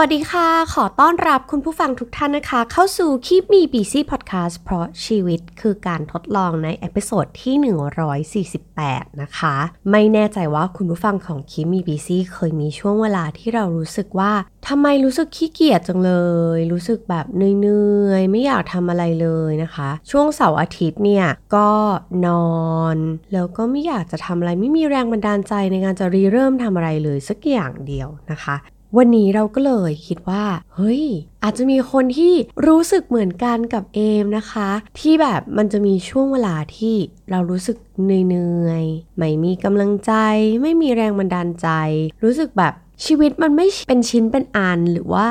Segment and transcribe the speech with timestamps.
[0.00, 9.54] วัสดีค่ะ ขอต้อนรับคุณผู้ฟังทุกท่านนะคะ เข้าสู่ Keep Me Busy Podcast เพราะชีวิตคือการทดลองใน episode ที่ 148 นะคะ
[9.90, 14.32] ไม่แน่ใจว่าคุณผู้ฟังของ Keep Me Busy เคยมีช่วงเวลาที่เรารู้สึกว่า
[14.68, 16.12] ทำไมรู้สึกขี้เกียจจังเล
[16.56, 21.70] ย รู้สึกแบบเหนื่อยๆ ไม่อยากทำอะไรเลยนะคะ ช่วงเสาร์อาทิตย์เนี่ย ก็
[22.26, 22.56] นอ
[22.94, 22.96] น
[23.32, 28.56] แล้วก็ไม่อยากจะทำอะไรไม่มีแรงบันดาลใจในการจะริเริ่มทำอะไรเลยสักอย่างเดียวนะคะ
[28.96, 31.04] วันนี้เราก็เลยคิดว่า เฮ้ย
[31.42, 32.34] อาจจะมีคนที่
[32.66, 36.94] รู้สึกเหมือนกันกับเอมนะคะ ที่แบบมันจะมีช่วงเวลาที่
[37.30, 40.12] เรารู้สึกเหนื่อยๆไม่มีกำลังใจ
[40.62, 41.68] ไม่มีแรงบันดาลใจ
[42.22, 42.74] รู้สึกแบบ
[43.04, 45.26] ชีวิตมันไม่เป็นชิ้นเป็นอันหรือว่า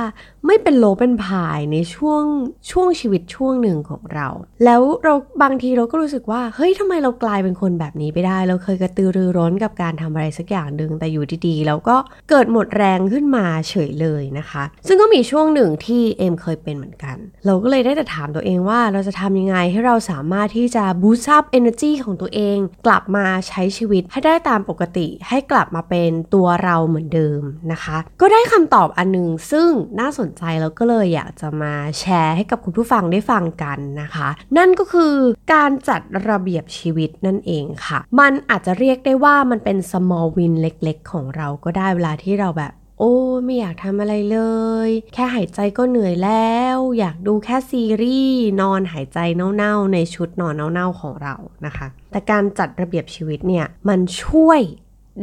[0.47, 2.23] ไม่เป็นโลเป็นพายในช่วง
[2.71, 4.27] ช่วงชีวิตช่วงหนึ่งของเรา
[4.65, 5.13] แล้วเรา
[5.43, 11.97] บางทีเราก็รู้สึกว่า เฮ้ยทำไมเรากลายเป็นคนแบบนี้ไปได้ เราเคยกระตือรือร้นกับการทำอะไรสักอย่างหนึ่งแต่อยู่ดีๆแล้วก็
[12.29, 35.13] เกิดหมดแรงขึ้นมาเฉยเลยนะคะ ซึ่งก็มีช่วงหนึ่งที่เอมเคยเป็นเหมือนกัน เราก็เลยได้แต่ถามตัวเองว่าเราจะทำยังไงให้เราสามารถที่จะ boost up energy ของตัวเอง กลับมาใช้ชีวิตให้ได้ตามปกติ ให้กลับมาเป็นตัวเราเหมือนเดิมนะคะ ก็ได้คำตอบอันนึงซึ่งน่าสนใจแล้วก็เลยอยากจะมาแชร์ให้กับคุณผู้ฟังได้ฟังกันนะคะ นั่นก็คือ
[35.53, 44.39] การจัดระเบียบชีวิตนั่นเองค่ะ มันอาจจะเรียกได้ว่ามันเป็น small win เล็กๆ ของเราก็ได้เวลาที่เราแบบโอ้ไม่อยากทำอะไรเล
[44.87, 49.19] ย แค่หายใจก็เหนื่อยแล้ว อยากดูแค่ซีรีส์นอนหายใจ
[49.55, 54.61] เน่าๆ ในชุดนอนเน่าๆของเรานะคะ แต่การจัดระเบียบชีวิตเนี่ย มันช่วย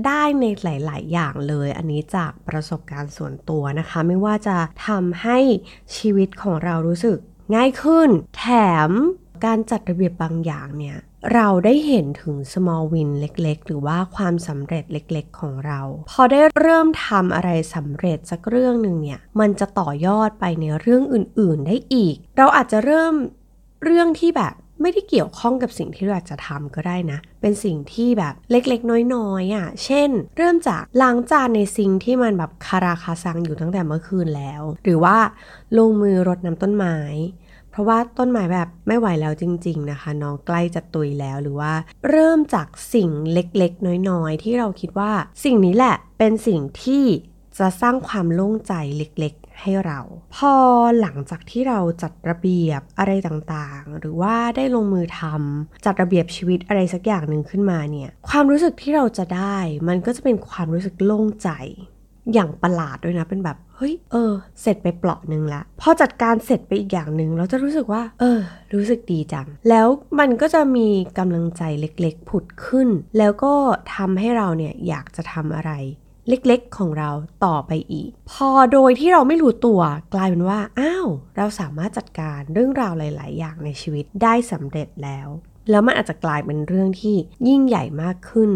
[0.06, 5.38] ได้ในหลาย ๆ อย่างเลย อันนี้จากประสบการณ์ส่วนตัวนะคะ ไม่ว่าจะทำให้
[5.96, 7.18] ชีวิตของเรารู้สึก
[7.54, 8.46] ง่ายขึ้น แถ
[8.88, 8.90] ม
[9.44, 10.98] การจัดระเบียบบางอย่างเนี่ย
[11.34, 23.14] เราได้เห็นถึง small win เล็ก ๆ หรือว่าความสำเร็จเล็ก ๆ ของเรา พอได้เริ่มทำอะไรสำเร็จสักเรื่องหนึ่งเนี่ย มันจะต่อยอดไปในเรื่องอื่น ๆ ได้อีก เราอาจจะเริ่ม
[23.84, 35.16] เรื่องที่แบบ ไม่ได้เกี่ยวข้องกับสิ่งที่เราจะทำก็ได้นะ เป็นสิ่งที่แบบเล็กๆ น้อยๆอะ เช่น เริ่มจากล้างจานในซิงที่มันแบบคาราคาซังอยู่ตั้งแต่เมื่อคืนแล้ว หรือว่า
[35.78, 36.98] ลงมือรดน้ำต้นไม้
[37.72, 41.72] เพราะว่าต้นไม้แบบไม่ไหวแล้วจริง ๆ นะคะ น้องใกล้จะตุยแล้วหรือว่า
[42.08, 45.12] เริ่มจากสิ่งเล็กๆ น้อยๆ ที่เราคิดว่า
[45.44, 47.04] สิ่งนี้แหละเป็นสิ่งที่
[47.58, 50.00] จะสร้างความโล่งใจเล็กๆ ให้เรา
[50.36, 50.52] พอ
[51.00, 59.58] หลังจากที่เราจัดระเบียบอะไรต่างๆ หรือว่าได้ลงมือทำจัดระเบียบชีวิตอะไรสักอย่างหนึ่งขึ้นมาเนี่ยความรู้สึกที่เราจะได้
[59.88, 61.50] มันก็จะเป็นความรู้สึกโล่งใจ
[62.34, 68.40] อย่างประหลาดด้วยนะเป็นแบบเฮ้ยเออ เสร็จไปเปลาะหนึ่งละพอจัดการเสร็จไปอีกอย่างหนึ่งเราจะรู้สึกว่า เออ
[68.74, 69.86] รู้สึกดีจัง แล้ว
[70.18, 73.54] มันก็จะมีกำลังใจเล็กๆ ผุดขึ้น แล้วก็
[73.94, 75.72] ทำให้เราเนี่ยอยากจะทำอะไร
[76.28, 77.10] เล็กๆของเรา
[77.44, 79.80] ต่อไปอีก พอโดยที่เราไม่รู้ตัว
[80.14, 85.28] กลายเป็นว่า อ้าว เราสามารถจัดการเรื่องราวหลาย ๆ อย่างในชีวิตได้สำเร็จแล้ว
[85.70, 87.16] แล้วมันอาจจะกลายเป็นเรื่องที่
[87.48, 88.50] ยิ่งใหญ่มากขึ้น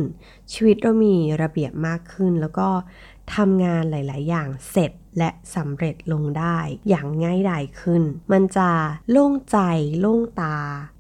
[0.53, 2.69] ชีวิตเรามีระเบียบมากขึ้น แล้วก็
[3.35, 8.03] ทำงานหลาย ๆ อย่างเสร็จและสำเร็จลงได้อย่างง่ายดายขึ้น
[8.33, 8.69] มันจะ
[9.11, 9.59] โล่งใจ
[10.01, 10.57] โล่งตา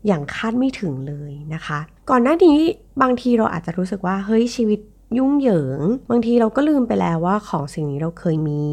[0.06, 1.78] อย่างคาดไม่ถึงเลยนะคะ
[2.10, 2.58] ก่อนหน้านี้
[3.02, 4.80] บางทีเราอาจจะรู้สึกว่าเฮ้ยชีวิต
[5.18, 5.80] ยุ่งเหยิง
[6.10, 8.64] บางทีเราก็ลืมไปแล้วว่าของสิ่งนี้เราเคยมี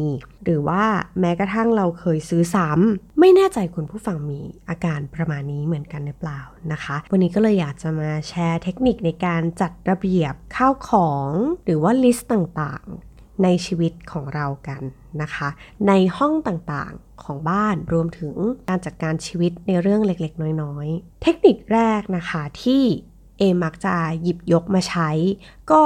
[0.44, 0.84] หรือว่า
[1.20, 6.40] แม้กระทั่งเราเคยซื้อซ้ำไม่แน่ใจคุณผู้ฟังมีอาการประมาณนี้เหมือนกันหรือเปล่า
[6.72, 11.30] นะคะ วันนี้ก็เลยอยากจะมาแชร์เทคนิคในการจัดระเบียบข้าวของ
[11.64, 14.82] หรือว่าลิสต์ต่างๆ ในชีวิตของเรากัน
[15.22, 15.48] นะคะ
[15.88, 18.34] ในห้องต่างๆของบ้านรวมถึง
[18.68, 22.82] การจัดการชีวิตในเรื่องเล็กๆ น้อยๆ เทคนิคแรกนะคะที่
[23.38, 25.10] เอมักจะหยิบยกมาใช้
[25.70, 25.82] ก็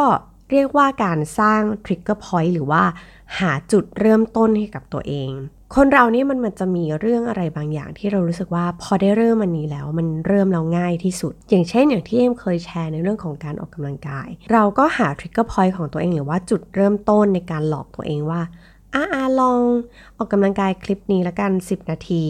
[0.50, 2.82] เรียกว่าการสร้าง trigger point หรือว่า
[3.38, 5.32] หาจุดเริ่มต้นให้กับตัวเอง
[5.74, 18.40] คนเรานี่มันมันจะมีเรื่องอะไรบางอย่างที่เรารู้สึกว่าพอได้เริ่มมันนี้แล้ว มันเริ่มเราง่ายที่สุด อย่างเช่นอย่างที่เอ็มเคยแชร์ในเรื่องของการออกกำลังกาย เราก็หา trigger point ของตัวเองหรือว่าจุดเริ่มต้นในการหลอกตัวเองว่า
[18.94, 19.04] อ่า
[19.40, 19.60] ลอง
[20.16, 22.24] ออกกำลังกายคลิปนี้ละกัน 10 นาที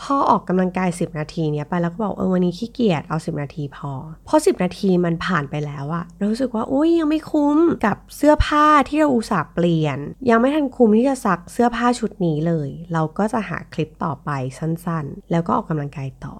[0.00, 3.92] พอออกกำลังกาย 10 นาทีเนี้ยไปแล้วก็บอกเออวันนี้ขี้เกียจเอา 10 นาทีพอ
[4.28, 7.56] พอ10 นาทีมันผ่านไปแล้วอะเรารู้สึกว่าอุ้ยยังไม่คุ้ม
[7.86, 9.98] กับเสื้อผ้าที่เราอุตส่าห์เปลี่ยน
[10.30, 16.34] ยังไม่ทันคุ้มที่จะซักเสื้อผ้าชุดนี้เลย เราก็จะหาคลิปต่อไปสั้นๆ แล้วก็ออกกำลังกายต่อ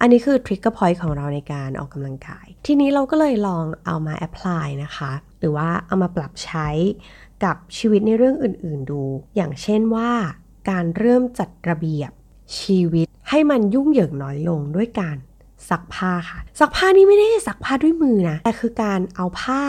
[0.00, 6.68] อันนี้คือ trigger point ของเราในการออกกำลังกาย ทีนี้เราก็เลยลองเอามา apply นะคะ หรือว่าเอามาปรับใช้
[7.44, 9.02] กับชีวิตในเรื่องอื่น ๆ ดู
[9.36, 10.10] อย่างเช่นว่า
[10.70, 12.10] การเริ่มจัดระเบียบ
[12.58, 15.16] ชีวิตให้มันยุ่งเหยิงน้อยลงด้วยการ
[15.70, 19.62] ซักผ้าค่ะ ซักผ้านี่ไม่ได้ซักผ้าด้วยมือนะ แต่คือการเอาผ้า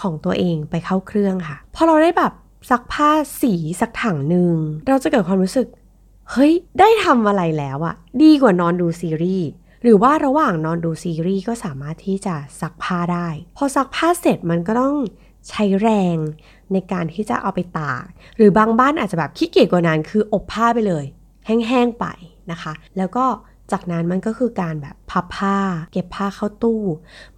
[0.00, 2.32] ของตัวเองไปเข้าเครื่องค่ะ พอเราได้แบบ
[2.70, 4.54] ซักผ้าสีสักถังหนึ่ง
[4.88, 5.66] เราจะเกิดความรู้สึก
[6.30, 9.48] เฮ้ย ได้ทำอะไรแล้วอะดีกว่านอนดูซีรีส์
[9.82, 14.96] หรือว่าระหว่างนอนดูซีรีส์ก็สามารถที่จะซักผ้าได้ พอซักผ้าเสร็จมันก็ต้อง
[15.48, 16.16] ใช้แรง
[16.72, 18.04] ในการที่จะเอาไปตาก
[18.36, 21.04] หรือบางบ้านอาจจะแบบขี้เกียจกว่านั้นคืออบผ้าไปเลย
[21.46, 22.06] แห้งๆไป
[22.50, 23.26] นะคะ แล้วก็
[23.72, 25.58] จากนั้นมันก็คือการแบบพับผ้า
[25.92, 26.82] เก็บผ้าเข้าตู้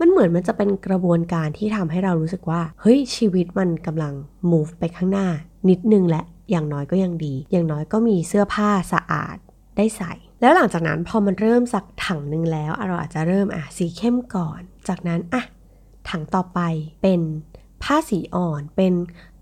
[0.00, 4.14] มันเหมือนมันจะเป็นกระบวนการที่ทำให้เรารู้สึกว่า เฮ้ยชีวิตมันกำลัง
[4.50, 5.28] move ไปข้างหน้า
[5.68, 9.36] นิดนึงและอย่างน้อยก็ยังดี อย่างน้อยก็มีเสื้อผ้าสะอาด
[9.76, 15.42] ได้ใส่ แล้วหลังจากนั้นพอมันเริ่มสักถังหนึ่งแล้ว เราอาจจะเริ่มอะสีเข้มก่อน จากนั้นอะ
[16.10, 16.60] ถังต่อไป
[17.02, 17.20] เป็น
[17.82, 18.92] ผ้าสีอ่อนเป็น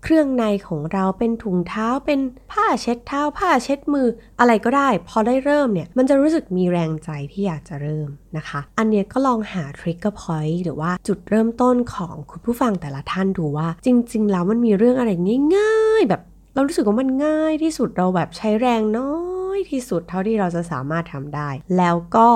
[0.05, 2.19] เครื่องในของเราเป็นถุงเท้าเป็น
[2.51, 4.07] ผ้าเช็ดเท้า ผ้าเช็ดมือ
[4.39, 15.11] อะไรก็ได้ พอได้เริ่มเนี่ย มันจะรู้สึกมีแรงใจที่อยากจะเริ่มนะคะ อันเนี้ยก็ลองหา trigger point หรือว่าจุดเริ่มต้นของคุณผู้ฟังแต่ละท่านดูว่า จริง ๆ แล้วมันมีเรื่องอะไร
[15.55, 16.21] ง่ายๆ แบบ
[16.53, 19.13] เรารู้สึกว่ามันง่ายที่สุดเราแบบใช้แรงน้อ
[19.57, 22.29] ยที่สุดเท่าที่เราจะสามารถทำได้ แล้วก็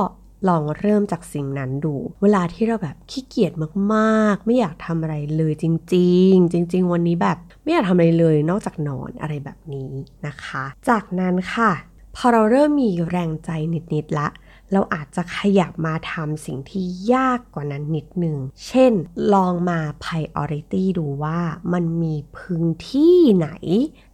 [0.48, 3.54] ลองเริ่มจากสิ่งนั้นดู เวลาที่เราแบบขี้เกียจ
[3.94, 9.92] มากๆ ไม่อยากทำอะไรเลยจริง ๆ จริง ๆ วันนี้แบบไม่อยากทำอะไรเลยนอกจากนอนอะไรแบบนี้
[10.28, 11.72] นะคะ จากนั้นค่ะ
[12.16, 13.50] พอเราเริ่มมีแรงใจ
[13.94, 14.30] นิดๆละ
[14.74, 18.38] เราอาจจะขยับมาทำสิ่งที่ยากกว่านั้นนิดหนึ่ง
[18.68, 18.94] เช่น
[19.34, 21.40] ลองมา priority ดูว่า
[21.74, 23.50] มันมีพื้นที่ไหน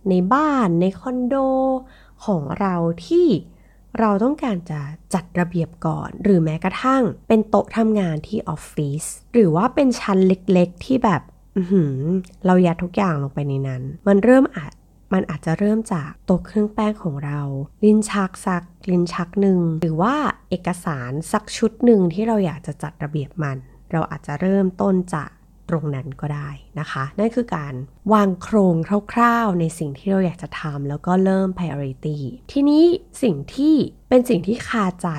[0.09, 1.35] ในบ้านในคอนโด
[2.25, 2.75] ของเรา
[3.07, 3.27] ที่
[3.99, 4.81] เราต้องการจะ
[5.13, 9.03] จัดระเบียบก่อน หรือแม้กระทั่ง เป็นโต๊ะทำงานที่ออฟฟิศ
[9.33, 11.21] หรือว่าเป็นชั้นเล็กๆ ที่แบบ
[12.45, 14.73] เรายัดทุกอย่างลงไปในนั้น มันเริ่มอาจ
[15.13, 17.41] มันอาจจะเริ่มจากโต๊ะเครื่องแป้งของเรา
[17.83, 20.15] ลิ้นชักสัก ลิ้นชักหนึ่ง หรือว่า
[20.49, 23.57] เอกสารสักชุดหนึ่งที่เราอยากจะจัดระเบียบมัน
[23.91, 25.29] เราอาจจะเริ่มต้นจาก
[25.73, 26.49] รงนั้นก็ได้
[26.79, 27.73] นะคะ นั่นคือการ
[28.13, 28.75] วางโครง
[29.13, 32.19] คร่าวๆ ในสิ่งที่เราอยากจะทำแล้วก็เริ่ม priority
[32.51, 32.83] ทีนี้
[33.23, 33.75] สิ่งที่
[34.09, 35.09] เป็นสิ่งที่คาใจ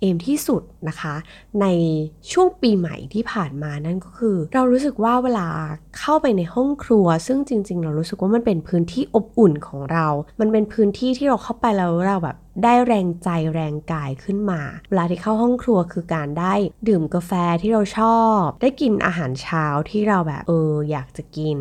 [0.00, 1.14] เอมที่สุดนะคะ
[1.60, 1.66] ใน
[2.32, 5.46] ช่วงปีใหม่ที่ผ่านมานั่นก็คือ เรารู้สึกว่าเวลา
[5.98, 10.06] เข้าไปในห้องครัว ซึ่งจริง ๆ เรารู้สึกว่ามันเป็นพื้นที่อบอุ่นของเรา
[10.40, 16.54] มันเป็นพื้นที่ที่เราเข้าไปแล้วเราแบบได้แรงใจแรงกายขึ้นมา เวลาที่เข้าห้องครัวคือการได้
[16.88, 17.32] ดื่มกาแฟ
[17.62, 21.58] ที่เราชอบ ได้กินอาหารเช้าที่เราแบบเอออยากจะกิน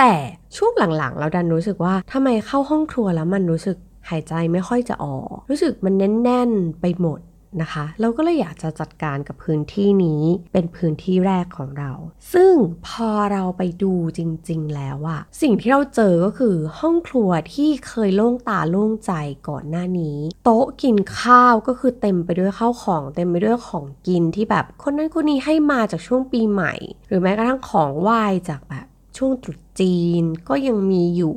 [0.00, 0.14] แต่
[0.56, 3.76] ช่วงหลังๆ เราดันรู้สึกว่าทำไมเข้าห้องครัวแล้วมันรู้สึก
[4.08, 7.20] หายใจไม่ค่อยจะออก รู้สึกมันแน่นๆไปหมด
[7.60, 10.22] นะคะ เราก็เลยอยากจะจัดการกับพื้นที่นี้
[10.52, 11.92] เป็นพื้นที่แรกของเรา
[12.34, 12.52] ซึ่ง
[12.88, 14.20] พอเราไปดูจ
[14.50, 19.12] ริง ๆ แล้วอะสิ่งที่เราเจอก็คือห้องครัวที่เคยโล่งตาโล่งใจ
[19.48, 26.74] ก่อนหน้านี้ โต๊ะกินข้าวก็คือเต็มไปด้วยข้าวของเต็มไปด้วยของกินที่แบบคนนั้นคนนี้ให้มาจากช่วงปีใหม่
[27.08, 28.86] หรือแม้กระทั่งของไหว้จากแบบ
[29.18, 31.36] ช่วงตรุษจีนก็ยังมีอยู่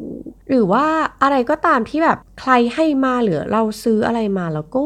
[0.50, 0.86] หรือว่า
[1.24, 4.82] อะไรก็ตามที่แบบใครให้มาหรือเราซื้ออะไรมาแล้วก็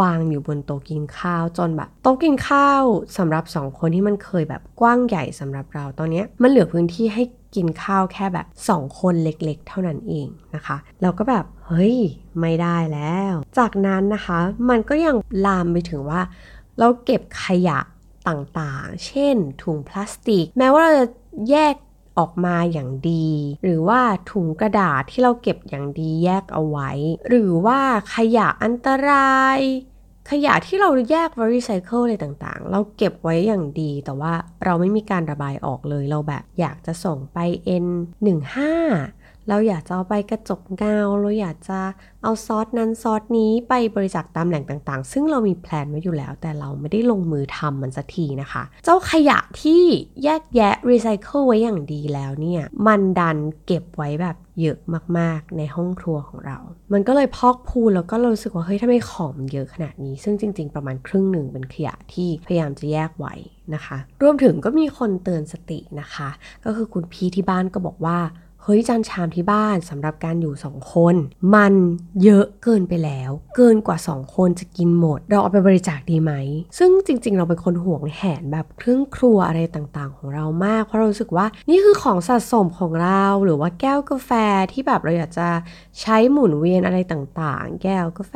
[0.00, 2.82] วางอยู่บนโต๊ะกินข้าวจนแบบโต๊ะกินข้าว
[3.18, 7.22] สำหรับสองคนที่มันเคยแบบกว้างใหญ่สำหรับเราตอนนี้มันเหลือพื้นที่ให้
[7.56, 11.96] กินข้าวแค่แบบสองคนเล็กๆ เท่านั้นเองนะคะ เราก็แบบเฮ้ย
[12.40, 14.40] ไม่ได้แล้ว จากนั้นนะคะ
[14.70, 16.20] มันก็ยังลามไปถึงว่า
[16.78, 17.78] เราเก็บขยะ
[18.28, 21.06] ต่างๆ เช่นถุงพลาสติก แม้ว่าเราจะ
[21.50, 21.74] แยก
[22.18, 23.28] ออกมาอย่างดี
[23.62, 26.90] หรือว่าถุงกระดาษที่เราเก็บอย่างดีแยกเอาไว้
[27.28, 27.80] หรือว่า
[28.14, 29.60] ขยะอันตราย
[30.30, 34.32] ขยะที่เราแยกรีไซเคิลอะไรต่างๆ เราเก็บไว้อย่างดี แต่ว่า
[34.64, 37.38] เราไม่มีการระบายออกเลยเราแบบอยากจะส่งไป
[37.84, 38.56] N15
[39.48, 41.80] เราอยากจะเอาไปกระจกเงาเราอยากจะ
[42.22, 49.82] เอาซอสนั้นซอสนี้ไปบริจาคตามแหล่งต่างๆ ซึ่งเรามี plan ไว้อยู่แล้ว แต่เราไม่ได้ลงมือทำมันสักทีนะคะ เจ้าขยะที่
[50.24, 54.78] แยกแยะรีไซเคิลไว้อย่างดีแล้วเนี่ย มันดันเก็บไว้แบบเยอะ
[55.18, 56.58] มากๆ ในห้องครัวของเรา
[56.92, 63.34] มันก็เลยพอกพูนแล้วก็รู้สึกว่าเฮ้ยถ้าไมของมันเยอะขนาดนี้ ซึ่งจริง ๆ ประมาณครึ่งหนึ่งเป็นขยะที่พยายามจะแยกไว้
[63.74, 66.28] นะคะ รวมถึงก็มีคนเตือนสตินะคะ
[66.64, 68.18] ก็คือคุณพี่ที่บ้านก็บอกว่า
[68.70, 71.14] ฮ้ยจานชามที่บ้านสำหรับการอยู่สองคน
[71.54, 71.74] มัน
[72.22, 76.32] เยอะเกินไปแล้ว เกินกว่าสองคนจะกินหมด เราเอาไปบริจาคดีไหม
[76.78, 84.30] ซึ่งจริง ๆ เราเป็นคนห่วงแหนแบบเครื่องครัวอะไรต่างๆ ของเรามาก เพราะเรารู้สึกว่านี่คือของสะสมของเราหรือว่าแก้วกาแฟ
[84.72, 85.48] ที่แบบเราอยากจะ
[86.00, 88.34] ใช้หมุนเวียนอะไรต่างๆ แก้วกาแฟ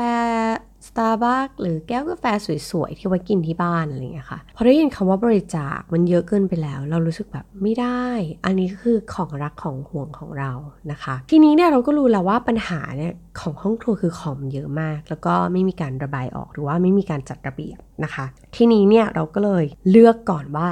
[0.88, 2.24] สตาร์บัคหรือแก้วกาแฟ
[2.70, 8.04] สวยๆ ที่ไว้กินที่บ้านอะไรเงี้ยค่ะ พอได้ยินคำว่าบริจาคมันเยอะเกินไปแล้ว เรารู้สึกแบบไม่ได้
[8.44, 10.52] อันนี้คือของรักของหวงของเรา
[10.92, 18.24] นะคะ ทีนี้เนี่ยเราก็รู้แล้วว่าปัญหาเนี่ยของห้องครัวคือของเยอะมาก แล้วก็ไม่มีการระบายออกหรือว่าไม่มีการจัดระเบียบนะคะ
[18.56, 20.68] ทีนี้เนี่ยเราก็เลยเลือกก่อนว่า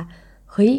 [0.53, 0.73] เฮ้ย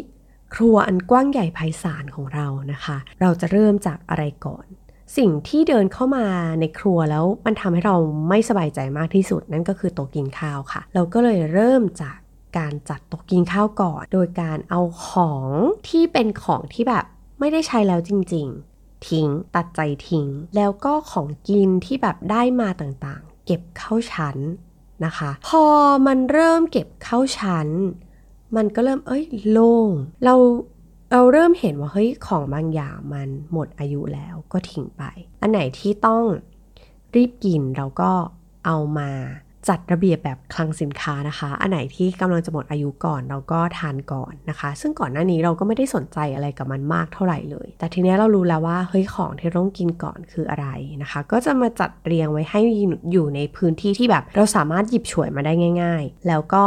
[0.54, 4.66] ครัวอันกว้างใหญ่ไพศาลของเรานะคะ เราจะเริ่มจากอะไรก่อน
[5.16, 6.26] สิ่งที่เดินเข้ามา
[6.60, 7.96] ในครัวแล้วมันทำให้เรา
[8.28, 12.18] ไม่สบายใจมากที่สุดนั่นก็คือโต๊ะกินข้าวค่ะ เราก็เลยเริ่มจาก
[12.58, 15.48] การจัดโต๊ะกินข้าวก่อน โดยการเอาของ
[15.88, 17.04] ที่เป็นของที่แบบ
[17.40, 20.26] ไม่ได้ใช้แล้วจริง ๆ ทิ้งตัดใจทิ้ง
[20.56, 24.36] แล้วก็ของกินที่แบบได้มาต่างๆ เก็บเข้าชั้น
[25.04, 25.64] นะคะ พอ
[26.06, 27.68] มันเริ่มเก็บเข้าชั้น
[28.56, 29.88] มันก็เริ่มเอ้ยโล่ง
[30.24, 30.34] เรา
[31.12, 35.02] เราเริ่มเห็นว่าเฮ้ยของบางอย่างมันหมดอายุแล้วก็ทิ้งไป
[35.40, 36.24] อันไหนที่ต้อง
[37.14, 38.10] รีบกินเราก็
[38.66, 39.10] เอามา
[39.68, 50.66] จัดระเบียบแบบคลังสินค้านะคะ อันไหนที่กำลังจะหมดอายุก่อนเราก็ทานก่อนนะคะ ซึ่งก่อนหน้านี้เราก็ไม่ได้สนใจอะไรกับมันมากเท่าไหร่เลย แต่ทีนี้เรารู้แล้วว่าเฮ้ยของที่ต้องกินก่อนคืออะไร
[51.02, 52.60] นะคะ ก็จะมาจัดเรียงไว้ให้
[53.12, 55.52] อยู่ในพื้นที่ที่แบบ เราสามารถหยิบฉวยมาได้
[55.82, 56.64] ง่าย ๆ แล้วก็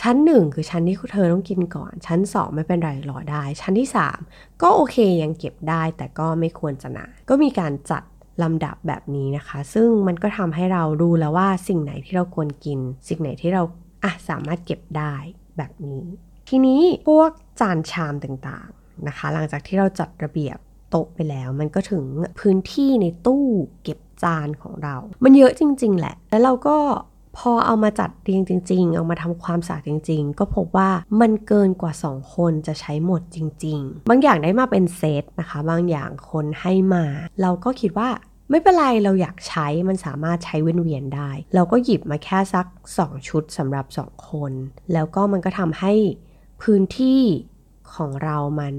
[0.00, 3.88] ชั้นหนึ่งคือชั้นที่เธอต้องกินก่อน ชั้น2ไม่เป็นไรรอได้ ชั้นที่
[4.24, 8.02] 3ก็โอเคยังเก็บได้แต่ก็ไม่ควรจะหนา ก็มีการจัด
[8.42, 12.78] ลำดับแบบนี้นะคะ ซึ่งมันก็ทำให้เรารู้แล้วว่าสิ่งไหนที่เราควรกิน
[13.08, 13.62] สิ่งไหนที่เรา
[14.04, 15.14] อะสามารถเก็บได้
[15.56, 16.04] แบบนี้
[16.48, 17.30] ทีนี้พวก
[17.60, 20.58] จานชามต่างๆนะคะ หลังจากที่เราจัดระเบียบ
[20.90, 22.04] โต๊ะไปแล้ว มันก็ถึง
[22.40, 23.46] พื้นที่ในตู้
[23.82, 26.76] เก็บจานของเรา มันเยอะจริง ๆ แหละ แล้วเราก็
[27.36, 37.04] พอเอามาจัดเรียงจริง ๆ เอามาทำความสะอาดจริง ๆ ก็พบว่ามันเกินกว่า 2 คนจะใช้หมดจริง ๆ บางอย่างได้มาเป็นเซตนะคะ บางอย่างคนให้มา
[37.42, 38.08] เราก็คิดว่า
[38.50, 42.66] ไม่เป็นไรเราอยากใช้มันสามารถใช้เวียนๆได้ เราก็หยิบมาแค่สัก
[42.98, 44.52] 2 ชุดสำหรับ 2 คน
[44.92, 45.92] แล้วก็มันก็ทำให้
[46.62, 47.22] พื้นที่
[47.94, 48.74] ของเรามัน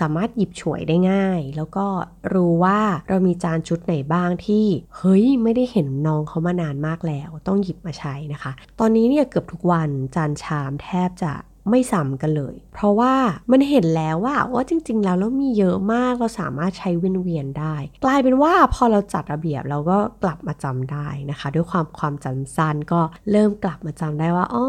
[0.00, 1.86] สามารถหยิบฉวยได้ง่าย แล้วก็
[2.32, 11.32] รู้ว่าเรามีจานชุดไหนบ้างที่เฮ้ยไม่ได้เห็นน้องเขามานานมากแล้ว ต้องหยิบมาใช้นะคะ ตอนนี้เนี่ยเกือบทุกวันจานชามแทบจะ
[11.70, 13.14] ไม่ซ้ำกันเลย เพราะว่า
[13.50, 24.64] มันเห็นแล้วว่าว่าจริง ๆ แล้วเรามีเยอะมากเราสามารถใช้เวียนๆได้ กลายเป็นว่าพอเราจัดระเบียบเราก็กลับมาจำได้นะคะ ด้วยความความจำสั้นก็เริ่มกลับมาจำได้ว่าอ๋อ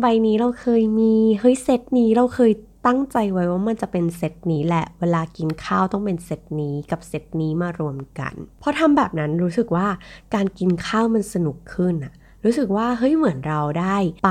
[0.00, 2.52] ใบนี้เราเคยมีเฮ้ยเซตนี้เราเคย
[2.86, 9.86] ตั้งใจไว้ว่ามันจะเป็นเซตนี้แหละ เวลากินข้าวต้องเป็นเซตนี้กับเซตนี้มารวมกันพอทำแบบนั้นรู้สึกว่า
[10.34, 14.30] การกินข้าวมันสนุกขึ้นอะรู้สึกว่าเฮ้ยเหมือนเราได้ไป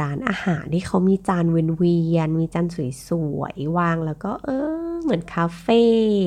[0.00, 2.66] ร้านอาหารที่เขามีจานเวียนเวียนมีจาน
[3.08, 4.48] สวยๆวางแล้วก็เอ
[4.92, 5.82] อ เหมือนคาเฟ่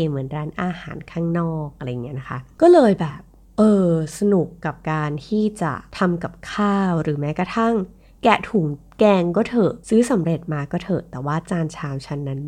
[0.07, 3.21] เหมือนร้านอาหารข้างนอกอะไรเงี้ยนะคะ ก็เลยแบบ
[3.57, 7.73] เออสนุกกับการที่จะทำกับข้าวหรือแม้กระทั่ง
[8.23, 8.65] แกะถุง
[8.99, 12.41] แกงก็เถอะ ซื้อสำเร็จมาก็เถอะ แต่ว่าจานชามชั้นนั้น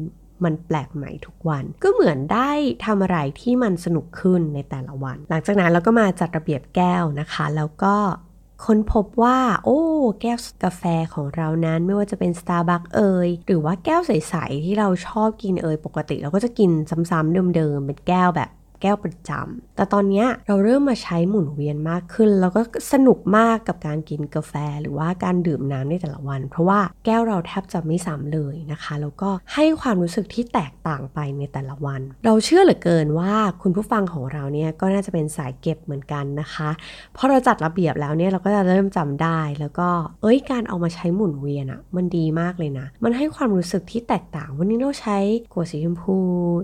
[0.43, 2.51] มันแปลกใหม่ทุกวัน ก็เหมือนได้
[2.85, 7.95] ทำอะไรที่มันสนุกขึ้นในแต่ละวัน หลังจากนั้นเราก็มาจัดระเบียบแก้วนะคะ แล้วก็
[8.65, 9.81] ค้นพบว่า โอ้
[10.21, 10.83] แก้วกาแฟ
[11.13, 16.71] ของเรานั้นไม่ว่าจะเป็น Starbucks เอ่ยหรือว่าแก้วใส ๆ ที่เราชอบกินเอ่ยปกติ เราก็จะกิน
[17.11, 18.49] ซ้ำๆเดิมๆเป็นแก้วแบบ
[18.81, 22.61] แก้วประจำแต่ตอนนี้เราเริ่มมาใช้หมุนเวียนมากขึ้น แล้วก็
[22.93, 36.69] สนุกมากกับการกินกาแฟ หรือว่าการดื่มน้ำในแต่ละวัน เพราะว่าแก้วเราแทบจะไม่ซ้ำเลยนะคะ แล้วก็ให้ความรู้สึกที่แตกต่างไปในแต่ละวัน เราเชื่อเหลือเกินว่าคุณผู้ฟังของเราเนี่ยก็น่าจะเป็นสายเก็บเหมือนกันนะคะ
[37.15, 39.89] พอเราจัดระเบียบแล้วเนี่ยเราก็จะเริ่มจำได้แล้วก็
[40.21, 45.17] เอ้ยการเอามาใช้หมุนเวียนอะมันดีมากเลยนะ มันให้ความรู้สึกที่แตกต่าง วันนี้เราใช้
[45.53, 46.15] ขวดสีชมพู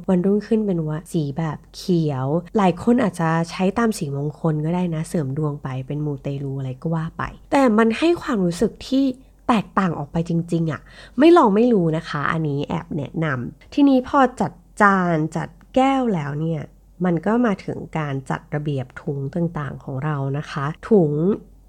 [0.10, 2.26] วันรุ่งขึ้นเป็นว่าสีแบบเขียว
[2.58, 9.06] หลายคนอาจจะใช้ตามสีมงคลก็ได้นะ เสริมดวงไปเป็นมูเตลูอะไรก็ว่าไป แต่มันให้ความรู้สึกที่
[9.48, 10.82] แตกต่างออกไปจริง ๆอะ่ะ
[11.20, 16.62] ไม่ลองไม่รู้นะคะ อันนี้แอบแนะนำทีนี้พอจัดจานจัดแก้วแล้วเนี่ย
[17.06, 21.12] มันก็มาถึงการจัดระเบียบถุงต่างๆของเรานะคะ ถุง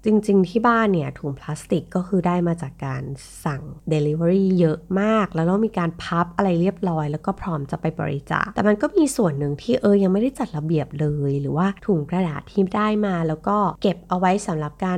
[0.05, 3.03] จริง ๆ ที่บ้านเนี่ยถุงพลาสติกก็คือได้มาจากการ
[3.45, 3.61] สั่ง
[3.93, 14.97] Delivery เยอะมาก แล้วเรามีการพับอะไรเรียบร้อย แล้วก็พร้อมจะไปบริจาคแต่มันก็มีส่วนหนึ่งที่เออยังไม่ได้จัดระเบียบเลย หรือว่าถุงกระดาษที่ได้มา แล้วก็เก็บเอาไว้สำหรับการ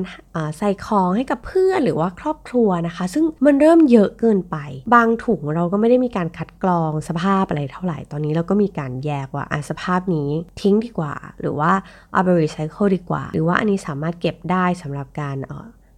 [0.57, 4.57] ใส่ของให้กับเพื่อนหรือว่าครอบครัวนะคะ ซึ่งมันเริ่มเยอะเกินไป
[4.95, 10.29] บางถุงเราก็ไม่ได้มีการคัดกรองสภาพอะไรเท่าไหร่ตอนนี้เราก็มีการแยกว่าอะสภาพนี้
[10.61, 11.71] ทิ้งดีกว่า หรือว่า
[12.13, 15.37] เอาไปรีไซเคิลดีกว่า หรือว่าอันนี้สามารถเก็บได้สำหรับการ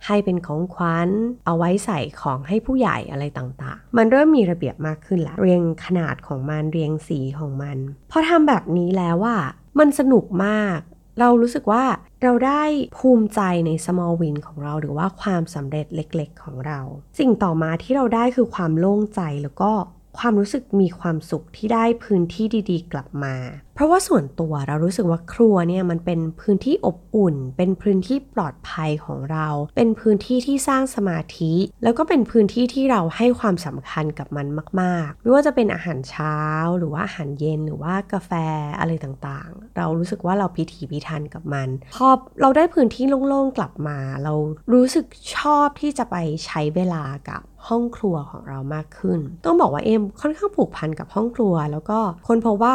[0.07, 1.09] ให้เป็นของขวัญ
[1.45, 7.77] เอาไว้ใส่ของให้ผู้ใหญ่อะไรต่างๆ มันเริ่มมีระเบียบมากขึ้นแล้วเรียงขนาดของมันเรียงสีของมัน
[8.11, 9.37] พอทำแบบนี้แล้วว่า
[9.79, 10.79] มันสนุกมาก
[11.19, 11.83] เรารู้สึกว่า
[12.23, 12.63] เราได้
[12.97, 16.79] ภูมิใจใน small win ของเรา หรือว่าความสำเร็จเล็กๆ ของเรา
[17.19, 19.71] สิ่งต่อมาที่เราได้คือความโล่งใจแล้วก็
[20.19, 23.35] ความรู้สึกมีความสุขที่ได้พื้นที่ดีๆ กลับมา
[23.81, 34.47] ราะว่าส่วนตัวเรารู้สึกว่าครัวเนี่ยมันเป็นพื้นที่อบอุ่น เป็นพื้นที่ปลอดภัยของเรา เป็นพื้นที่ที่สร้างสมาธิ แล้วก็เป็นพื้นที่ที่เราให้ความสำคัญกับมัน
[34.81, 36.37] มาก ๆ ไม่ว่าจะเป็นอาหารเช้า
[36.77, 38.31] หรือว่าอาหารเย็นหรือว่ากาแฟ
[38.79, 42.07] อะไรต่างๆ เรารู้สึกว่าเราพิถีพิถันกับมัน พอ
[42.41, 44.33] เราได้พื้นที่โล่งๆกลับมา เรา
[44.73, 45.05] รู้สึก
[45.37, 52.73] ชอบที่จะไปใช้เวลากับห้องครัวของเรามากขึ้น ต้องบอกว่าเอ็มค่อนข้างผูกพันกับห้องครัว แล้วก็คนพบว่า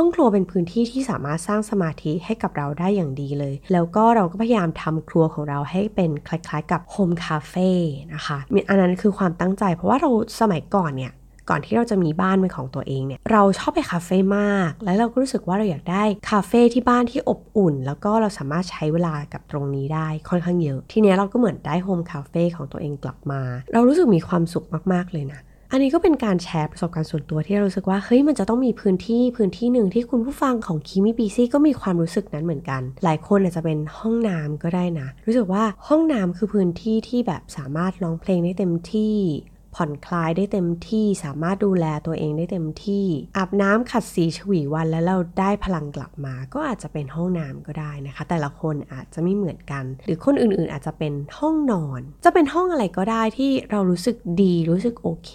[0.00, 7.70] ห้องครัวเป็นพื้นที่ที่สามารถสร้างสมาธิให้กับเราได้อย่างดีเลย แล้วก็เราก็พยายามทำครัวของเราให้เป็นคล้ายๆ กับโฮมคาเฟ่
[8.14, 8.38] นะคะ
[8.68, 10.10] อันนั้นคือความตั้งใจ เพราะว่าเรา
[10.40, 11.12] สมัยก่อนเนี่ย
[11.50, 39.16] ก่อนที่เราจะมีบ้านเป็นของตัวเองเนี่ยเราชอบไปคาเฟ่มาก แล้วเราก็รู้สึกว่าเราอยากได้คาเฟ่ที่บ้านที่อบอุ่น แล้วก็เราสามารถใช้เวลากับตรงนี้ได้ค่อนข้างเยอะ ทีนี้เราก็เหมือนได้ home cafe ของตัวเองกลับมา เรารู้สึกมีความสุขมากๆเลยนะ อันนี้ก็เป็นการแชร์ประสบการณ์ส่วนตัวที่เรารู้สึกว่าเฮ้ยมันจะต้องมีพื้นที่พื้นที่หนึ่งที่คุณผู้ฟังของ Keep Me Busy ก็มีความรู้สึกนั้นเหมือนกัน หลายคนอาจจะเป็นห้องน้ำก็ได้นะ รู้สึกว่าห้องน้ำคือพื้นที่ที่แบบสามารถร้องเพลงได้เต็มที่
[39.76, 43.06] ผ่อนคลายได้เต็มที่สามารถดูแลตัวเองได้เต็มที่
[43.36, 55.32] อาบน้ำขัดสีฉวีวันแล้วเราได้พลังกลับมา ก็อาจจะเป็นห้องน้ำก็ได้นะคะ แต่ละคนอาจจะไม่เหมือนกัน หรือคนอื่นๆ อาจจะเป็นห้องนอน จะเป็นห้องอะไรก็ได้ที่เรารู้สึกดีรู้สึกโอเค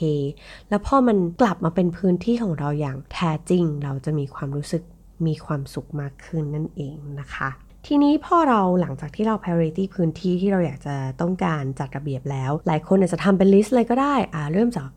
[0.69, 4.83] แล้วพอมันกลับมาเป็นพื้นที่ของเราอย่างแท้จริง เราจะมีความรู้สึก
[5.27, 7.49] มีความสุขมากขึ้นนั่นเองนะคะ
[7.87, 14.89] ทีนี้พอเราหลังจากที่เรา priority พื้นที่ที่เราอยากจะต้องการจัดระเบียบแล้ว หลายคนอาจจะทำเป็น list เลยก็ได้อ่าเริ่มจาก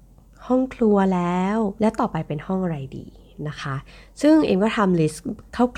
[0.47, 3.07] ห้องครัวแล้ว และต่อไปเป็นห้องอะไรดี
[3.49, 3.77] นะคะ
[4.23, 5.25] ซึ่งเอ็มก็ทำ list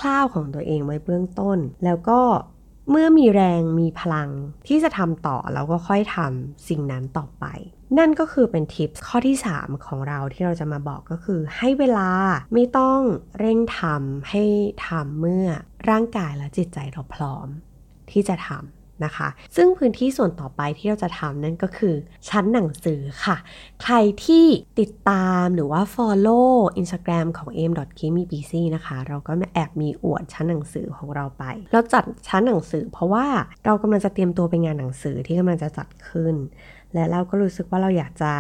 [0.01, 2.21] คร่าวๆของตัวเองไว้เบื้องต้น แล้วก็
[2.91, 4.29] เมื่อมีแรงมีพลัง
[4.67, 7.45] ที่จะทำต่อเราก็ค่อยทำสิ่งนั้นต่อไป
[7.99, 12.11] นั่นก็คือเป็นทิปข้อที่ 3 ของเราที่เราจะมาบอกก็คือให้เวลา
[12.55, 13.01] ไม่ต้อง
[13.39, 14.45] เร่งทำให้
[14.87, 15.47] ทำเมื่อ
[15.91, 17.47] ร่างกายและจิตใจเราพร้อม
[18.11, 21.95] ที่จะทำนะคะ ซึ่งพื้นที่ส่วนต่อไปที่เราจะทำนั่นก็คือ
[22.29, 23.37] ชั้นหนังสือค่ะ
[23.83, 24.47] ใครที่
[24.81, 33.27] ติดตามหรือว่า follow Instagram ของ a m k i m i b c นะคะ เราก็แอบมีอวดชั้นหนังสือของเราไป เราจัดชั้นหนังสือเพราะว่า
[33.65, 36.35] เรากำลังจะเตรียมตัวไปงานหนังสือที่กำลังจะจัดขึ้น
[36.97, 38.33] และเราก็รู้สึกว่าเราอยากจะ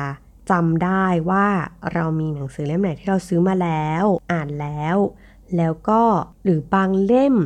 [0.50, 1.46] จำได้ว่า
[1.94, 4.96] เรามีหนังสือเล่มไหนที่เราซื้อมาแล้ว อ่านแล้ว
[5.56, 6.02] แล้วก็
[6.44, 7.36] หรือบางเล่ม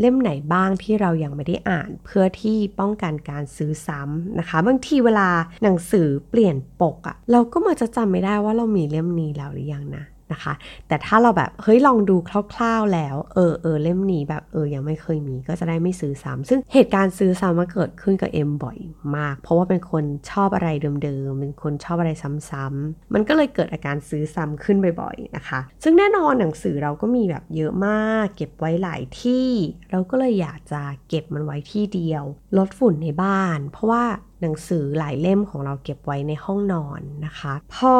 [0.00, 5.28] เล่มไหนบ้างที่เรายังไม่ได้อ่านเพื่อที่ป้องกันการซื้อซ้ำนะคะ บางทีเวลา
[5.62, 10.54] หนังสือเปลี่ยนปกอะเราก็มาจะจำไม่ได้ว่าเรามีเล่มนี้แล้วหรือยังนะ นะคะ
[10.88, 12.16] แต่ถ้าเราแบบเฮ้ยลองดู
[12.54, 18.78] คร่าวๆแล้ว เออเออเล่มนี้แบบเออยังไม่เคยมีก็จะได้ไม่ซื้อซ้ำซึ่งเหตุการณ์ซื้อซ้ำมาเกิดขึ้นกับเอ็มบ่อย
[19.16, 20.68] มาก เพราะว่าเป็นคนชอบอะไร
[21.02, 22.10] เดิมๆเป็นคนชอบอะไร
[22.50, 29.48] ซ้ำๆมันก็เลยเกิดอาการซื้อซ้ำขึ้นบ่อยๆนะคะ ซึ่งแน่นอนหนังสือเราก็มีแบบเยอะมาก เก็บไว้หลายที่
[29.90, 32.24] เราก็เลยอยากจะเก็บมันไว้ที่เดียว
[32.58, 34.04] ลดฝุ่นในบ้าน เพราะว่า
[34.42, 37.94] หนังสือหลายเล่มของเราเก็บไว้ในห้องนอนนะคะ พอ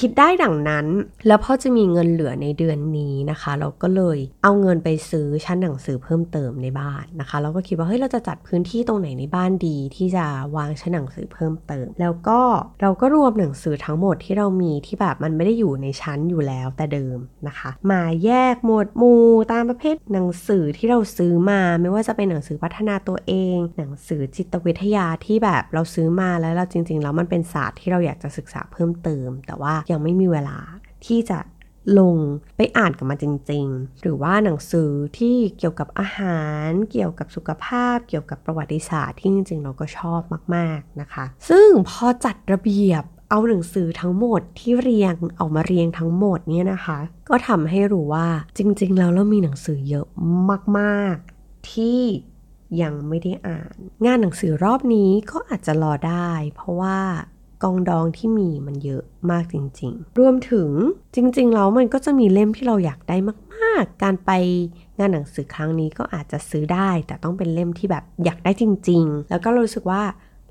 [0.00, 0.86] คิดได้ดังนั้น
[1.26, 10.24] แล้วพ่อจะมีเงินเหลือในเดือนนี้นะคะ เราก็เลยเอาเงินไปซื้อชั้นหนังสือเพิ่มเติมในบ้านนะคะ เราก็คิดว่าเฮ้ยเราจะจัดพื้นที่ตรงไหนในบ้านดี ที่จะ
[10.56, 12.40] วางชั้นหนังสือเพิ่มเติม แล้วก็
[12.80, 30.58] เราก็รวมหนังสือทั้งหมดที่เรามีที่แบบมันไม่ได้อยู่ในชั้นอยู่แล้วแต่เดิมนะคะ มาแยกหมวดหมู่ตามประเภทหนังสือที่เราซื้อมา ไม่ว่าจะเป็นหนังสือพัฒนาตัวเอง หนังสือจิตวิทยาที่แบบเราซื้อมาแล้วเราจริง ๆ แล้วมันเป็นศาสตร์ที่เราอยากจะศึกษาเพิ่มเติม แต่ว่ายังไม่มีเวลา
[31.06, 31.38] ที่จะ
[31.98, 32.16] ลง
[32.56, 40.20] ไปอ่านกับมันจริง ๆ หรือว่าหนังสือที่เกี่ยวกับอาหาร เกี่ยวกับสุขภาพ เกี่ยวกับประวัติศาสตร์ที่จริงๆ เราก็ชอบ
[40.54, 50.06] มากๆนะคะ ซึ่งพอจัดระเบียบเอาหนังสือทั้งหมดที่เรียงออกมาเรียงทั้งหมดเนี่ยนะคะ ก็ทำให้รู้ว่าจริง ๆ แล้วเรามีหนังสือเยอะ
[50.78, 52.02] มากๆ ที่
[52.82, 56.98] ยังไม่ได้อ่าน งานหนังสือรอบนี้ก็อาจจะรอได้ เพราะว่า
[57.62, 60.68] กองดองที่มีมันเยอะมากจริง ๆ รวมถึง
[61.14, 63.16] จริงๆแล้วมันก็จะมีเล่มที่เราอยากได้
[63.54, 64.30] มากๆ การไป
[64.98, 70.02] งานหนังสือครั้งนี้ก็อาจจะซื้อได้ แต่ต้องเป็นเล่มที่แบบอยากได้จริง ๆ แล้วก็รู้สึกว่า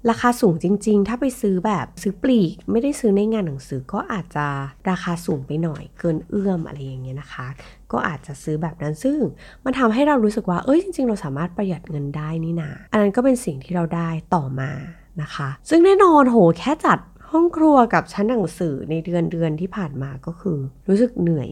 [0.09, 4.45] ราคาสูงจริง ๆ ถ้าไปซื้อแบบซื้อปลีก ไม่ได้ซื้อในงานหนังสือก็อาจจะ
[4.89, 7.47] ราคาสูงไปหน่อยเกินเอื้อมอะไรอย่างเงี้ยนะคะ
[7.91, 9.17] ก็อาจจะซื้อแบบนั้นซึ่ง
[9.65, 14.71] มันทำให้เรารู้สึกว่าเอ้ยจริง ๆ เราสามารถประหยัดเงินได้นี่นาอันนั้นก็เป็นสิ่งที่เราได้ต่อมา
[15.21, 16.99] นะคะ ซึ่งแน่นอนโหแค่จัด
[17.31, 21.49] ห้องครัวกับชั้นหนังสือในเดือนเดือนที่ผ่านมาก็คือ รู้สึกเหนื่อย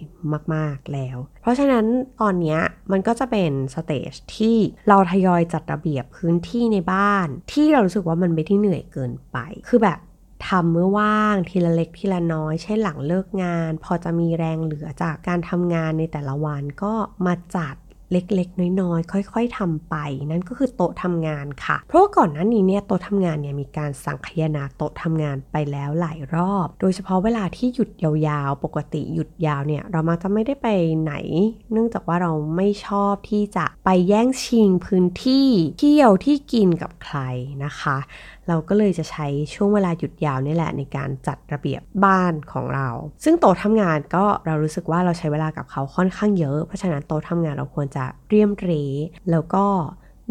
[0.56, 1.86] มาก ๆ แล้ว เพราะฉะนั้น
[2.22, 2.58] ตอนนี้
[2.92, 4.58] มันก็จะเป็นสเตจที่
[4.90, 10.00] เราทยอยจัดระเบียบพื้นที่ในบ้าน ที่เรารู้สึกว่ามันไม่ได้เหนื่อยเกินไป คือแบบ
[10.48, 16.94] ทำเมื่อว่างทีละเล็กทีละน้อย เช่นหลังเลิกงาน พอจะมีแรงเหลือจากการทำงานในแต่ละวันก็
[17.26, 17.76] มาจัด
[18.12, 19.96] เล็กๆ น้อยๆ ค่อย ๆทำไป
[20.32, 30.68] นั่นก็คือโต๊ะทำงานค่ะ เพราะว่าก่อนหน้านี้เนี่ยโต๊ะทำงานเนี่ยมีการสังคยนาโต๊ะทำงานไปแล้วหลายรอบ โดยเฉพาะเวลาที่หยุดยาวๆ ปกติหยุดยาวเนี่ยเรามักจะไม่ได้ไป
[31.02, 31.14] ไหน
[31.72, 35.48] เนื่องจากว่าเราไม่ชอบที่จะไปแย่งชิงพื้นที่
[35.80, 37.20] เที่ยวที่กินกับใคร
[37.66, 37.98] นะคะ
[38.50, 42.90] เราก็เลยจะใช้ช่วงเวลาหยุดยาวนี่แหละในการจัดระเบียบบ้านของเรา
[43.24, 48.72] ซึ่งโต๊ะทำงานก็เรารู้สึกว่าเราใช้เวลากับเขาค่อนข้างเยอะ เพราะฉะนั้นโต๊ะทำงานเราควรจะเรียมเร
[49.32, 49.66] แล้วก็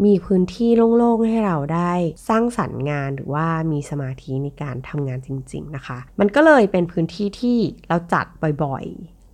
[0.05, 1.93] มีพื้นที่โล่งๆ ให้เราได้
[2.29, 7.57] สร้างสรรค์งานหรือว่ามีสมาธิในการทำงานจริง ๆ นะคะ มันก็เลยเป็นพื้นที่ที่
[7.89, 8.25] เราจัด
[8.63, 8.85] บ่อย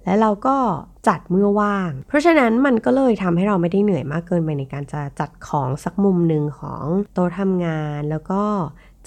[0.06, 0.58] และเราก็
[1.08, 8.41] จัดเมื่อว่าง เพราะฉะนั้นมันก็เลยทำให้เราไม่ได้เหนื่อยมากเกินไปในการจะจัดของสักมุมหนึ่งของโต๊ะทำงานแล้วก็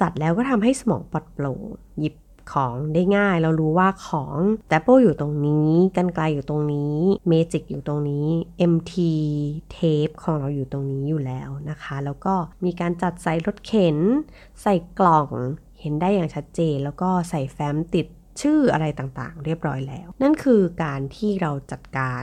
[0.00, 1.60] จัดแล้วก็ทำให้สมองปลอดโปร่ง
[2.00, 2.14] หยิบ
[2.52, 4.34] ของได้ง่าย เรารู้ว่าของ
[4.68, 6.96] แตปเปิลอยู่ตรงนี้กันไกลอยู่ตรงนี้
[7.28, 8.28] เมจิกอยู่ตรงนี้
[8.72, 8.94] MT
[9.72, 12.34] เทปของเราอยู่ตรงนี้อยู่แล้วนะคะ แล้วก็
[12.64, 13.98] มีการจัดใส่รถเข็น
[14.62, 15.28] ใส่กล่อง
[15.80, 18.06] เห็นได้อย่างชัดเจน แล้วก็ใส่แฟ้มติด
[18.40, 22.22] ชื่ออะไรต่างๆ เรียบร้อยแล้ว นั่นคือการที่เราจัดการ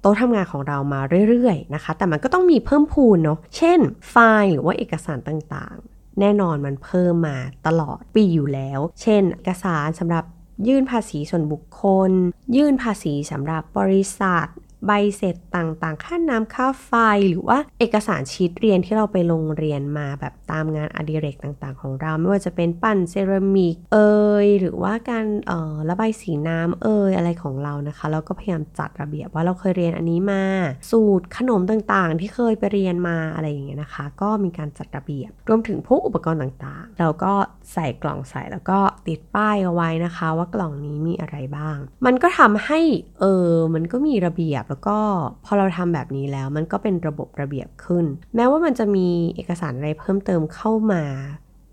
[0.00, 3.78] โต๊ะทำงานของเรามาเรื่อยๆนะคะ แต่มันก็ต้องมีเพิ่มพูนเนาะเช่น
[4.10, 10.24] ไฟล์หรือว่าเอกสารต่างๆ แน่นอนมันเพิ่มมาตลอดปีอยู่แล้ว เช่น เอกสารสำหรับ
[10.68, 12.10] ยื่นภาษีส่วนบุคคล
[12.56, 14.46] ยื่นภาษีสำหรับบริษัท
[14.86, 16.92] ใบเสร็จต่างๆ ค่าน้ำค่าไฟ
[17.28, 23.98] หรือว่าเอกสารชีตเรียนที่เราไปลงเรียนมาแบบตามงานอดิเรกต่างๆ ของเรา ไม่ว่าจะเป็นปั้นเซรามิกเอ
[24.44, 30.42] ยหรือว่าการเอ่อระบายสีน้ำเอยอะไรของเรานะคะเราก็พยายามจัดระเบียบว่าเราเคยเรียนอันนี้มา
[30.90, 37.32] สูตรขนมต่างๆ ที่เคยไปเรียนมาอะไรอย่างเงี้ยนะคะ ก็มีการจัดระเบียบ รวมถึงพวกอุปกรณ์ต่างๆ เราก็
[37.72, 42.80] ใส่กล่องใส่แล้วก็ติดป้ายเอาไว้นะคะ ว่ากล่องนี้มีอะไรบ้าง มันก็ทำให้
[43.20, 44.98] เออมันก็มีระเบียบแล้วก็
[45.44, 51.02] พอเราทำแบบนี้แล้วมันก็เป็นระบบระเบียบขึ้น แม้ว่ามันจะมีเอกสารอะไรเพิ่มเติมเข้ามา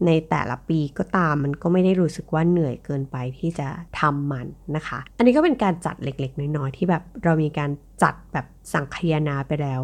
[0.06, 3.68] ในแต่ละปีก็ตามมันก็ไม่ได้รู้สึกว่าเหนื่อยเกินไปที่จะ
[4.00, 7.72] ทำมันนะคะ อันนี้ก็เป็นการจัดเล็กๆ น้อยๆ ที่แบบเรามีการ
[8.04, 9.82] จัดแบบสังคยนาไปแล้ว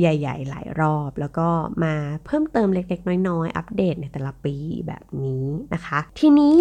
[0.00, 1.48] ใหญ่ ๆ หลายรอบ แล้วก็
[1.84, 4.54] มาเพิ่มเติมเล็กๆ น้อยๆ อัปเดตในแต่ละปี
[4.86, 6.58] แบบนี้นะคะ ทีนี้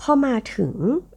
[0.00, 0.72] พอมาถึง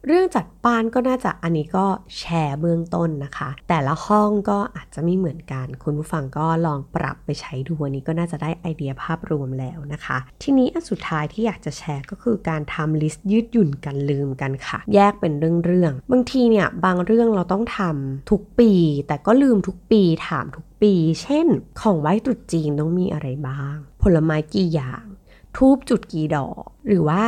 [0.06, 1.86] เรื่องจัดบ้านก็น่าจะอันนี้ก็
[2.18, 15.32] แชร์เบื้องต้นนะคะ แต่ละห้องก็อาจจะไม่เหมือนกัน คุณผู้ฟังก็ลองปรับไปใช้ดูอันนี้ก็น่าจะได้ไอเดียภาพรวมแล้วนะคะ ทีนี้อันสุดท้ายที่อยากจะแชร์ก็คือการทำลิสต์ยืดหยุ่นกันลืมกันค่ะ แยกเป็น
[15.64, 18.72] เรื่องๆบางทีเนี่ยบางเรื่องเราต้องทำทุกปี
[19.06, 20.92] แต่ก็ลืมทุกปีถามทุกปี
[21.22, 21.46] เช่น
[21.80, 25.04] ของไหว้ตรุษจีนต้องมีอะไรบ้าง ผลไม้กี่อย่าง
[25.56, 27.24] ธูปจุดกี่ดอก หรือว่า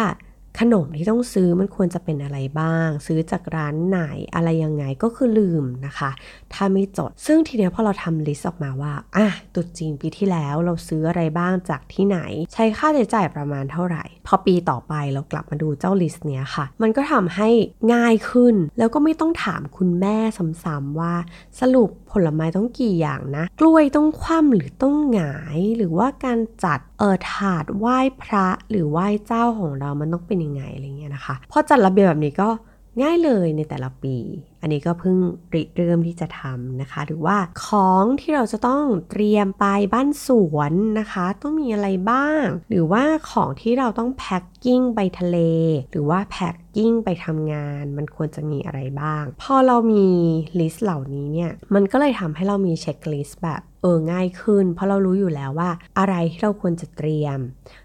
[0.61, 4.01] ขนมที่ต้องซื้อมันควรจะเป็นอะไรบ้าง ซื้อจากร้านไหน
[4.35, 6.11] อะไรยังไงก็คือลืมนะคะ
[6.55, 12.19] ถ้าไม่จด ซึ่งทีเนี้ยพอเราทำ list ออกมาว่าอะตรุษจีนปีที่แล้วเราซื้ออะไรบ้างจากที่ไหน
[12.53, 17.49] ใช้ค่าใช้จ่ายประมาณเท่าไหร่ พอปีต่อไปเรากลับมาดูเจ้า list เนี้ยค่ะ มันก็ทำให้
[17.95, 20.17] ง่ายขึ้น แล้วก็ไม่ต้องถามคุณแม่
[20.65, 21.15] ซ้ำๆว่า
[21.61, 32.49] สรุปผลไม้ต้องกี่อย่างนะ กล้วยต้องคว่ำหรือต้องหงาย หรือว่าการจัดเออถาดไหว้พระหรือไหว้เจ้าของเรามันต้องเป็นยังไงอะไรเงี้ยนะคะพอจัดระเบียบแบบนี้ก็
[33.03, 34.17] ง่ายเลยในแต่ละปี
[34.61, 35.17] อันนี้ก็เพิ่ง
[35.55, 45.39] ริเริ่มที่จะทำนะคะ หรือว่าของที่เราจะต้องเตรียมไปบ้านสวนนะคะ ต้องมีอะไรบ้าง หรือว่าของที่เราต้อง packing ไปทะเล
[45.91, 50.09] หรือว่า packing ไปทำงาน มันควรจะมีอะไรบ้าง พอเรามี
[50.61, 57.39] list เหล่านี้เนี่ย มันก็เลยทำให้เรามี checklist แบบเออง่ายขึ้น เพราะเรารู้อยู่แล้วว่าอะไรที่เราควรจะเตรียม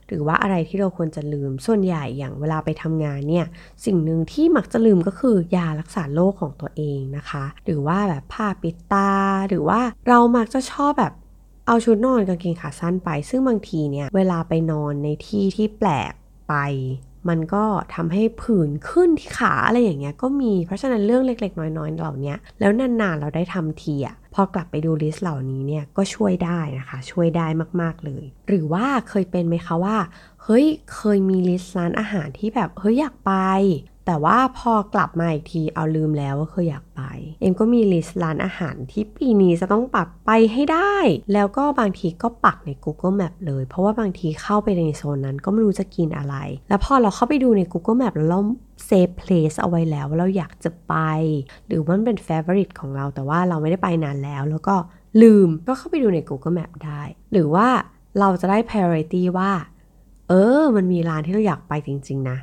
[0.10, 3.46] หรือว่าอะไรที่เราควรจะลืมส่วนใหญ่อย่างเวลาไปทำงานเนี่ย
[3.86, 9.12] สิ่งหนึ่งที่มักจะลืมก็คือยารักษาโรคของตัวเองนะคะ หรือว่าแบบผ้าปิดตา
[9.50, 11.14] หรือว่าเรามักจะชอบแบบ
[11.68, 16.14] เอาชุดนอนกางเกงขาสั้นไป ซึ่งบางทีเนี่ยเวลาไปนอนในที่ที่แปลก
[16.50, 16.54] ไป
[17.30, 17.64] มันก็
[17.96, 27.48] ทำให้ผื่นขึ้นที่ขาอะไรอย่างเงี้ยก็มีเพราะฉะนั้นเรื่องเล็ก ๆ น้อยๆเหล่านี้แล้วนานๆเราได้ทำทีอะพอกลับไปดูลิสต์เหล่านี้เนี่ยก็ช่วยได้นะคะ ช่วยได้
[27.82, 29.98] มากๆเลย หรือว่าเคยเป็นไหมคะว่า
[30.44, 33.34] เฮ้ยเคยมี list ร้านอาหารที่แบบเฮ้ยอยากไป
[34.06, 37.02] แต่ว่าพอกลับมาอีกทีเอาลืมแล้วว่าเคยอยากไป
[37.40, 40.96] เอ็มก็มี list ร้านอาหารที่ปีนี้จะต้องปรับไปให้ได้
[41.34, 46.36] แล้วก็บางทีก็ปักใน Google Map เลย เพราะว่าบางทีเข้าไปในโซนนั้นก็ไม่รู้จะกินอะไร
[46.70, 48.42] แล้วพอเราเข้าไปดูใน Google Map แล้วเรา
[48.86, 50.96] save place เอาไว้แล้วว่าเราอยากจะไป
[51.68, 54.76] หรือมันเป็น favorite ของเราแต่ว่าเราไม่ได้ไปนานแล้วแล้วก็
[55.22, 57.68] ลืมก็เข้าไปดูใน Google Map ได้ หรือว่า
[58.20, 59.52] เราจะได้ priority ว่า
[60.30, 62.38] เออ มันมีร้านที่เราอยากไปจริง ๆ นะ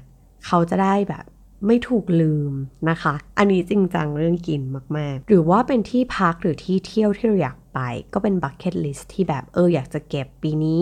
[0.46, 1.24] เขาจะได้แบบ
[1.66, 2.52] ไม่ถูกลืม
[2.90, 4.62] นะคะ อันนี้จริงจังเรื่องกิน
[4.96, 7.80] มาก ๆ หรือว่าเป็นที่พักหรือที่เที่ยวที่เราอยาก ไป
[8.14, 10.80] ก็เป็นบัคเก็ตลิสที่แบบเอออยากจะเก็บปีนี้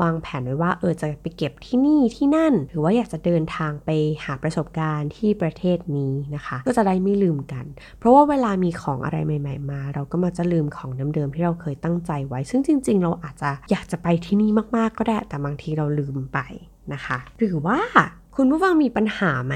[0.00, 3.90] วางแผนไว้ว่าเออจะไปเก็บที่นี่ที่นั่น หรือว่าอยากจะเดินทางไป
[4.24, 7.64] หาประสบการณ์ที่ประเทศนี้นะคะ ก็จะได้ไม่ลืมกัน
[7.98, 16.38] เพราะว่าเวลามีของอะไรใหม่ ๆ มา เราก็มักจะลืมของเดิมๆที่เราเคยตั้งใจไว้ ซึ่งจริง ๆ เราอาจจะอยากจะไปที่นี่มากๆก็ได้ แต่บางทีเราลืมไป
[16.92, 17.78] นะคะ หรือว่า
[18.36, 19.54] คุณผู้ฟังมีปัญหาไหม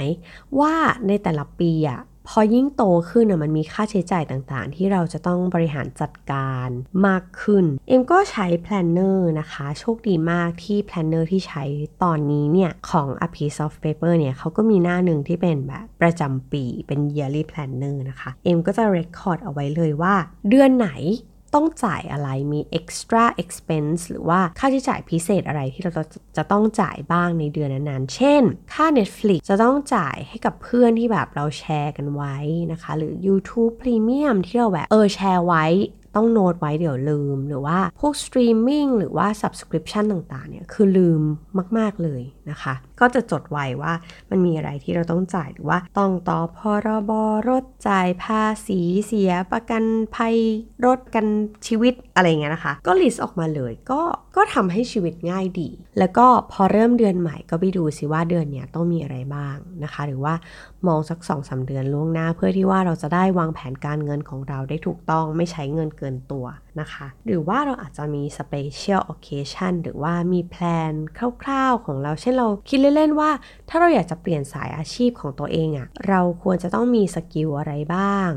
[0.61, 0.75] ว่า
[1.09, 6.69] ในแต่ละปีอะ พอยิ่งโตขึ้นอะมันมีค่าใช้จ่ายต่างๆ ที่เราจะต้องบริหารจัดการ
[7.07, 11.63] มากขึ้น เอ็มก็ใช้ planner นะคะ โชคดีมากที่ planner ที่ใช้
[12.03, 20.15] ตอนนี้เนี่ยของ A Piece of Paper เนี่ยเขาก็มีหน้าหนึ่งที่เป็นแบบประจำปีเป็น yearly planner นะคะ เอ็มก็จะ record เอาไว้เลยว่า
[20.49, 20.91] เดือนไหน
[21.55, 26.05] ต้องจ่ายอะไรมี extra expense หรือว่าค่าใช้จ่ายพิเศษอะไรที่เราจะ
[26.37, 32.37] จะต้องจ่ายบ้างในเดือนนั้นๆ เช่น ค่า Netflix จะต้องจ่ายให้กับเพื่อนที่แบบเราแชร์กันไว้
[32.73, 35.67] นะคะ หรือ YouTube Premium ที่เราแบบเออแชร์ไว้
[36.17, 41.23] ต้องโน้ตไว้เดี๋ยวลืม หรือว่าพวกสตรีมมิ่งหรือว่า subscription ต่างๆเนี่ยคือลืม
[41.79, 43.93] มาก ๆ เลยนะคะ ก็จะจดไว้ว่า
[44.31, 47.13] มันมีอะไรที่เราต้องจ่ายหรือว่าต้องต่อพรบ
[47.49, 49.83] รถจ่ายภาษีเสียประกัน
[50.17, 50.37] ภัย
[50.87, 51.27] รถประกัน
[51.67, 54.01] ชีวิตอะไรเงี้ยนะคะ ก็ list ออกมาเลยก็
[54.37, 60.35] ก็ทำให้ชีวิตง่ายดี แล้วก็พอเริ่มเดือนใหม่ก็ไปดูสิว่าเดือนเนี้ยต้องมีอะไรบ้างนะคะ หรือว่า
[60.87, 66.45] มองสัก2อสเดือนล่วงหน้า เพื่อที่ว่าเราจะได้วางแผนการเงินของเราได้ถูกต้องไม่ใช้เงินเกินตัว
[66.81, 70.93] นะคะ หรือว่าเราอาจจะมี special occasion หรือว่ามี plan
[71.43, 73.31] คร่าวๆของเรา เช่นเราคิดเล่นๆว่า
[73.69, 78.31] ถ้าเราอยากจะเปลี่ยนสายอาชีพของตัวเองอะ่ะ เราควรจะต้องมี skill อะไรบ้าง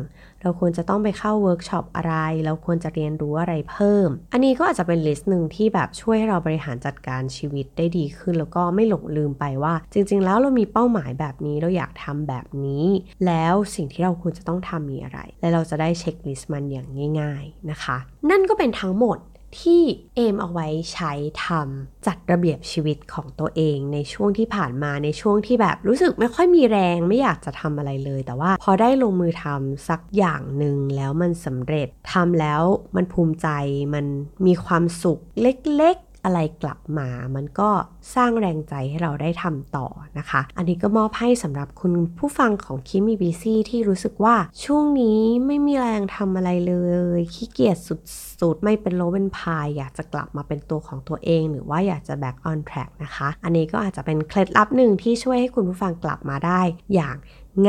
[0.44, 12.86] เราควรจะต้องไปเข้าเวิร์กช็อปอะไร เราควรจะเรียนรู้อะไรเพิ่ม อันนี้ก็อาจจะเป็น list หนึ่งที่แบบช่วยให้เราบริหารจัดการชีวิตได้ดีขึ้น แล้วก็ไม่หลงลืมไปว่า จริง ๆ แล้วเรามีเป้าหมายแบบนี้เราอยากทำแบบนี้
[13.26, 16.88] แล้วสิ่งที่เราควรจะต้องทำมีอะไร และเราจะได้ checklist มันอย่าง
[17.22, 17.98] ง่าย ๆนะคะ
[18.30, 19.18] นั่นก็เป็นทั้งหมด
[19.62, 19.82] ที่
[20.16, 21.12] เอ็มเอาไว้ใช้
[21.46, 32.64] ทำจัดระเบียบชีวิตของตัวเองในช่วงที่ผ่านมาในช่วงที่แบบรู้สึกไม่ค่อยมีแรงไม่อยากจะทำอะไรเลย แต่ว่าพอได้ลงมือทำสักอย่างหนึ่งแล้วมันสำเร็จทำแล้ว
[32.96, 33.48] มันภูมิใจ
[33.94, 34.06] มัน
[34.46, 37.70] มีความสุขเล็ก อะไรกลับมา มันก็
[38.16, 46.76] สร้างแรงใจให้เราได้ทำต่อนะคะ อันนี้ก็มอบให้สำหรับคุณผู้ฟังของคิมีบีซี่ที่รู้สึกว่าช่วงนี้ไม่มีแรงทำอะไรเล
[47.18, 56.62] ยขี้เกียจสุดๆ ไม่เป็นโลเป็นพาย อยากจะกลับมาเป็นตัวของตัวเอง หรือว่าอยากจะ back on track นะคะ อันนี้ก็อาจจะเป็นเคล็ดลับหนึ่งที่ช่วยให้คุณผู้ฟังกลับมาได้
[56.94, 57.16] อย่าง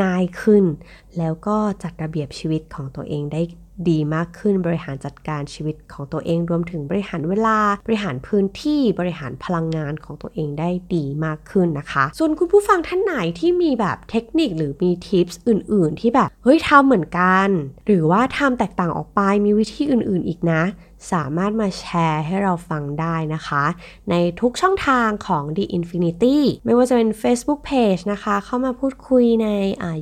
[0.01, 0.65] ง่ายขึ้น
[1.17, 3.41] แล้วก็จัดระเบียบชีวิตของตัวเองได้
[3.89, 17.47] ดีมากขึ้นบริหารจัดการชีวิตของตัวเองรวมถึงบริหารเวลา บริหารพื้นที่บริหารพลังงานของตัวเองได้ดีมากขึ้นนะคะ ส่วนคุณผู้ฟังท่านไหนที่มีแบบเทคนิคหรือมีทิปส์อื่น ๆ ที่แบบเฮ้ยทำเหมือนกัน
[17.85, 20.61] หรือว่าทำแตกต่างออกไปมีวิธีอื่น ๆ อีกนะ
[21.13, 23.63] สามารถมาแชร์ให้เราฟังได้นะคะ
[24.09, 29.47] ในทุกช่องทางของ The Infinity ไม่ว่าจะเป็น Facebook Page นะคะ เข้ามาพูดคุยใน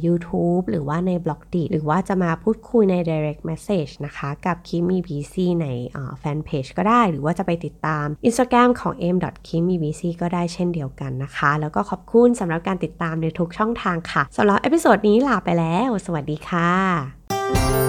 [0.06, 5.68] YouTube หรือว่าใน Blockdit หรือว่าจะมาพูดคุยใน Direct Message นะคะ กับ Kimi BC ใน
[6.20, 17.83] แฟนเพจก็ได้ หรือว่าจะไปติดตาม Instagram ของ m k i m i b c ก็ได้เช่นเดียวกันนะคะ แล้วก็ขอบคุณสำหรับการติดตามในทุกช่องทางค่ะสำหรับ episode นี้ลาไปแล้ว สวัสดีค่ะ